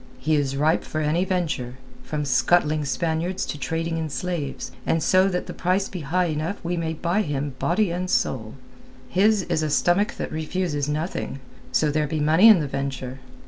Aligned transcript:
He 0.17 0.33
is 0.35 0.57
ripe 0.57 0.83
for 0.83 0.99
any 0.99 1.25
venture, 1.25 1.77
from 2.01 2.25
scuttling 2.25 2.85
Spaniards 2.85 3.45
to 3.45 3.59
trading 3.59 3.99
in 3.99 4.09
slaves, 4.09 4.71
and 4.83 5.03
so 5.03 5.29
that 5.29 5.45
the 5.45 5.53
price 5.53 5.87
be 5.89 5.99
high 5.99 6.25
enough 6.25 6.55
we 6.63 6.75
may 6.75 6.93
buy 6.93 7.21
him 7.21 7.53
body 7.59 7.91
and 7.91 8.09
soul. 8.09 8.55
His 9.09 9.43
is 9.43 9.61
a 9.61 9.69
stomach 9.69 10.13
that 10.15 10.31
refuses 10.31 10.89
nothing, 10.89 11.39
so 11.71 11.91
there 11.91 12.07
be 12.07 12.19
money 12.19 12.47
in 12.47 12.61
the 12.61 12.67
venture. 12.67 13.19